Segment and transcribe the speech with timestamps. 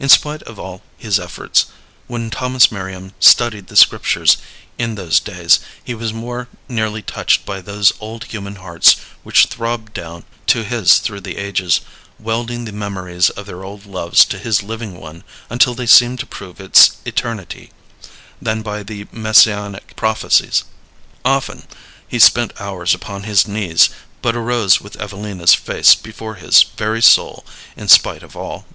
[0.00, 1.66] In spite of all his efforts,
[2.08, 4.36] when Thomas Merriam studied the Scriptures
[4.78, 9.92] in those days he was more nearly touched by those old human hearts which throbbed
[9.94, 11.82] down to his through the ages,
[12.18, 16.26] welding the memories of their old loves to his living one until they seemed to
[16.26, 17.70] prove its eternity,
[18.42, 20.64] than by the Messianic prophecies.
[21.24, 21.68] Often
[22.08, 23.88] he spent hours upon his knees,
[24.20, 27.46] but arose with Evelina's face before his very soul
[27.76, 28.66] in spite of all.